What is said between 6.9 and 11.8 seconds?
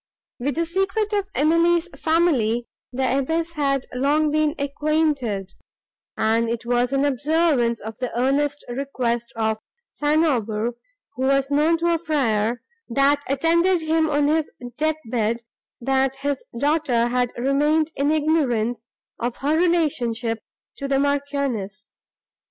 in observance of the earnest request of St. Aubert, who was known